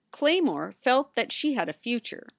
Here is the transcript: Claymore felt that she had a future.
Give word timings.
Claymore 0.09 0.71
felt 0.71 1.13
that 1.13 1.31
she 1.31 1.53
had 1.53 1.69
a 1.69 1.73
future. 1.73 2.25